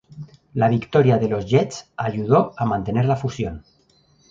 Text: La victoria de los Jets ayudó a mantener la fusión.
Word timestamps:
La 0.55 0.67
victoria 0.67 1.19
de 1.19 1.29
los 1.29 1.45
Jets 1.45 1.91
ayudó 1.95 2.55
a 2.57 2.65
mantener 2.65 3.05
la 3.05 3.15
fusión. 3.17 3.63